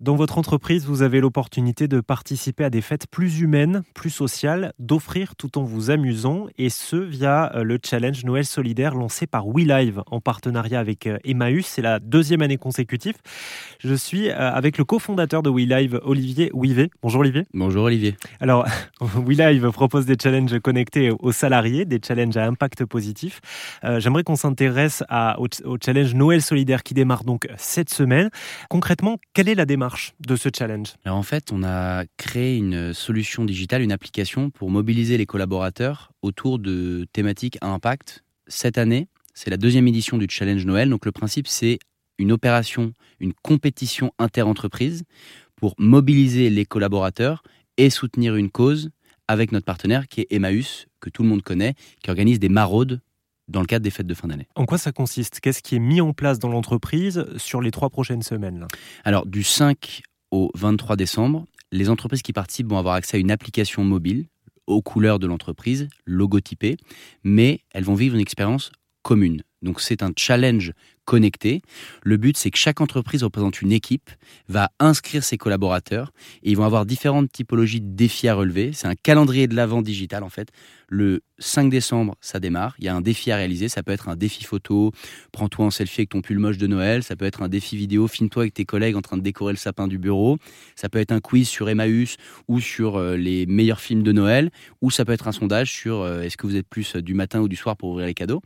[0.00, 4.72] Dans votre entreprise, vous avez l'opportunité de participer à des fêtes plus humaines, plus sociales,
[4.78, 9.48] d'offrir tout en vous amusant, et ce via euh, le challenge Noël solidaire lancé par
[9.48, 11.66] WeLive en partenariat avec euh, Emmaüs.
[11.66, 13.16] C'est la deuxième année consécutive.
[13.80, 16.90] Je suis euh, avec le cofondateur de WeLive, Olivier Ouivet.
[17.02, 17.42] Bonjour Olivier.
[17.52, 18.16] Bonjour Olivier.
[18.38, 18.68] Alors,
[19.00, 23.40] WeLive propose des challenges connectés aux salariés, des challenges à impact positif.
[23.82, 25.02] J'aimerais qu'on s'intéresse
[25.38, 28.30] au, au challenge Noël solidaire qui démarre donc cette semaine.
[28.68, 29.87] Concrètement, quelle est la démarche
[30.20, 30.94] de ce challenge?
[31.04, 36.12] Alors en fait, on a créé une solution digitale, une application pour mobiliser les collaborateurs
[36.22, 38.24] autour de thématiques à impact.
[38.46, 40.88] Cette année, c'est la deuxième édition du challenge Noël.
[40.90, 41.78] Donc le principe, c'est
[42.18, 45.04] une opération, une compétition inter-entreprise
[45.56, 47.42] pour mobiliser les collaborateurs
[47.76, 48.90] et soutenir une cause
[49.28, 53.00] avec notre partenaire qui est Emmaüs, que tout le monde connaît, qui organise des maraudes
[53.48, 54.48] dans le cadre des fêtes de fin d'année.
[54.54, 55.40] En quoi ça consiste?
[55.40, 58.66] Qu'est-ce qui est mis en place dans l'entreprise sur les trois prochaines semaines
[59.04, 63.30] Alors, du 5 au 23 décembre, les entreprises qui participent vont avoir accès à une
[63.30, 64.26] application mobile
[64.66, 66.76] aux couleurs de l'entreprise, logotypée,
[67.24, 68.70] mais elles vont vivre une expérience
[69.02, 69.42] commune.
[69.62, 70.72] Donc c'est un challenge
[71.08, 71.62] connecté.
[72.02, 74.10] Le but, c'est que chaque entreprise représente une équipe,
[74.50, 78.72] va inscrire ses collaborateurs et ils vont avoir différentes typologies de défis à relever.
[78.74, 80.50] C'est un calendrier de l'avant digital en fait.
[80.90, 82.74] Le 5 décembre, ça démarre.
[82.78, 83.70] Il y a un défi à réaliser.
[83.70, 84.92] Ça peut être un défi photo,
[85.32, 87.02] prends-toi en selfie avec ton pull moche de Noël.
[87.02, 89.58] Ça peut être un défi vidéo, filme-toi avec tes collègues en train de décorer le
[89.58, 90.36] sapin du bureau.
[90.76, 92.16] Ça peut être un quiz sur Emmaüs
[92.48, 94.50] ou sur euh, les meilleurs films de Noël.
[94.82, 97.40] Ou ça peut être un sondage sur euh, est-ce que vous êtes plus du matin
[97.40, 98.42] ou du soir pour ouvrir les cadeaux.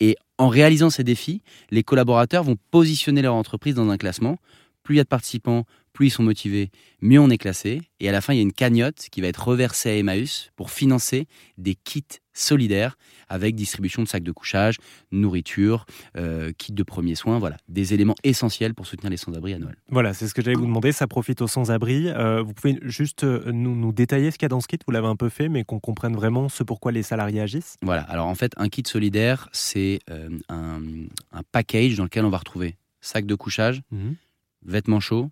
[0.00, 1.99] Et en réalisant ces défis, les collaborateurs
[2.44, 4.38] vont positionner leur entreprise dans un classement.
[4.82, 6.70] Plus il y a de participants, plus ils sont motivés,
[7.00, 7.82] mieux on est classé.
[8.00, 10.50] Et à la fin, il y a une cagnotte qui va être reversée à Emmaüs
[10.56, 11.26] pour financer
[11.58, 12.04] des kits
[12.40, 12.96] solidaires
[13.28, 14.78] avec distribution de sacs de couchage,
[15.12, 19.58] nourriture, euh, kits de premiers soins, voilà, des éléments essentiels pour soutenir les sans-abri à
[19.58, 19.76] Noël.
[19.88, 22.08] Voilà, c'est ce que j'allais vous demander, ça profite aux sans-abri.
[22.08, 24.92] Euh, vous pouvez juste euh, nous, détailler ce qu'il y a dans ce kit, vous
[24.92, 28.26] l'avez un peu fait, mais qu'on comprenne vraiment ce pourquoi les salariés agissent Voilà, alors
[28.26, 30.00] en fait, un kit solidaire, c'est
[30.48, 30.80] un,
[31.52, 34.10] package dans lequel on va retrouver sac de couchage, mmh.
[34.66, 35.30] vêtements chauds,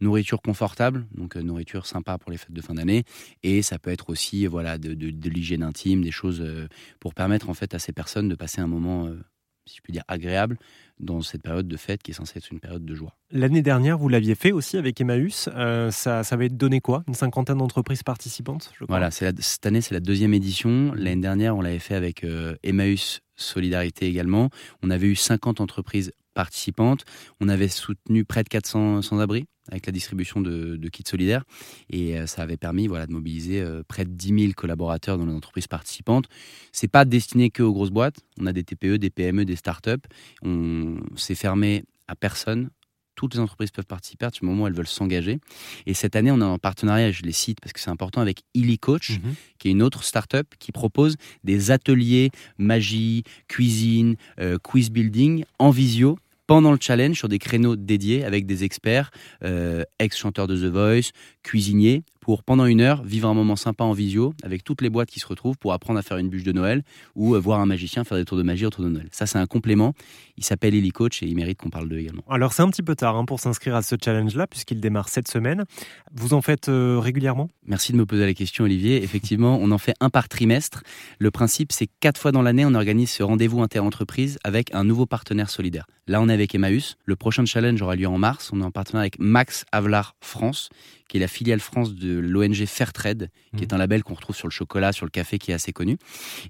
[0.00, 3.04] nourriture confortable, donc euh, nourriture sympa pour les fêtes de fin d'année,
[3.42, 6.68] et ça peut être aussi voilà de, de, l'hygiène intime, des choses euh,
[7.00, 9.18] pour permettre en fait à ces personnes de passer un moment, euh,
[9.66, 10.58] si je puis dire, agréable
[11.00, 13.16] dans cette période de fête qui est censée être une période de joie.
[13.30, 15.48] L'année dernière, vous l'aviez fait aussi avec Emmaüs.
[15.90, 17.04] ça, ça va être donné quoi?
[17.06, 20.92] Une cinquantaine d'entreprises participantes je Voilà, cette année, c'est la deuxième édition.
[20.94, 22.26] L'année dernière, on l'avait fait avec
[22.64, 24.50] Emmaüs Solidarité également.
[24.82, 27.04] On avait eu 50 entreprises participantes.
[27.40, 31.42] On avait soutenu près de 400 sans-abri avec la distribution de, kits solidaires.
[31.90, 35.26] Et euh, ça avait permis voilà, de mobiliser euh, près de 10 000 collaborateurs dans
[35.26, 36.26] les entreprises participantes.
[36.70, 38.20] C'est pas destiné que aux grosses boîtes.
[38.40, 40.06] On a des TPE, des PME, des startups.
[40.42, 42.70] On s'est fermé à personne.
[43.16, 45.40] Toutes les entreprises peuvent participer à du moment où elles veulent s'engager.
[45.86, 48.44] Et cette année, on est en partenariat, je les cite parce que c'est important, avec
[48.54, 49.34] Illy Coach, mhm.
[49.58, 55.70] qui est une autre startup qui propose des ateliers magie, cuisine, euh, quiz building en
[55.70, 56.16] visio
[56.48, 59.12] pendant le challenge sur des créneaux dédiés avec des experts,
[59.44, 61.12] euh, ex-chanteurs de The Voice,
[61.44, 65.08] cuisiniers, pour pendant une heure vivre un moment sympa en visio avec toutes les boîtes
[65.08, 66.82] qui se retrouvent pour apprendre à faire une bûche de Noël
[67.14, 69.08] ou euh, voir un magicien faire des tours de magie autour de Noël.
[69.12, 69.94] Ça, c'est un complément.
[70.36, 72.22] Il s'appelle Ellie Coach et il mérite qu'on parle d'eux également.
[72.28, 75.26] Alors, c'est un petit peu tard hein, pour s'inscrire à ce challenge-là puisqu'il démarre cette
[75.26, 75.64] semaine.
[76.12, 77.48] Vous en faites euh, régulièrement?
[77.64, 79.02] Merci de me poser la question, Olivier.
[79.02, 80.82] Effectivement, on en fait un par trimestre.
[81.18, 85.06] Le principe, c'est quatre fois dans l'année, on organise ce rendez-vous inter-entreprise avec un nouveau
[85.06, 85.86] partenaire solidaire.
[86.08, 86.96] Là, on est avec Emmaüs.
[87.04, 88.50] Le prochain challenge aura lieu en mars.
[88.52, 90.70] On est en partenariat avec Max Avelar France,
[91.08, 93.74] qui est la filiale France de l'ONG Fairtrade, qui est mmh.
[93.74, 95.98] un label qu'on retrouve sur le chocolat, sur le café, qui est assez connu.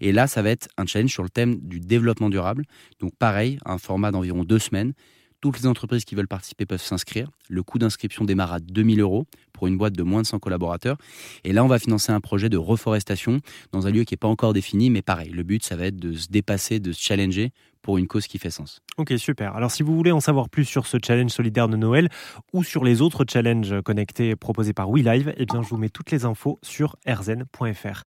[0.00, 2.64] Et là, ça va être un challenge sur le thème du développement durable.
[3.00, 4.92] Donc pareil, un format d'environ deux semaines.
[5.40, 7.30] Toutes les entreprises qui veulent participer peuvent s'inscrire.
[7.48, 9.26] Le coût d'inscription démarre à 2000 euros
[9.58, 10.96] pour une boîte de moins de 100 collaborateurs.
[11.42, 13.40] Et là, on va financer un projet de reforestation
[13.72, 15.96] dans un lieu qui n'est pas encore défini, mais pareil, le but, ça va être
[15.96, 17.52] de se dépasser, de se challenger
[17.82, 18.82] pour une cause qui fait sens.
[18.98, 19.56] Ok, super.
[19.56, 22.08] Alors si vous voulez en savoir plus sur ce challenge solidaire de Noël
[22.52, 26.10] ou sur les autres challenges connectés proposés par WeLive, eh bien je vous mets toutes
[26.10, 27.96] les infos sur rzn.fr.